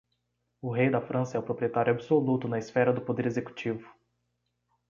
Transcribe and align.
O 0.63 0.71
rei 0.73 0.89
da 0.89 0.99
França 0.99 1.37
é 1.37 1.39
o 1.39 1.43
proprietário 1.43 1.93
absoluto 1.93 2.47
na 2.47 2.57
esfera 2.57 2.91
do 2.91 3.03
poder 3.03 3.27
executivo. 3.27 3.87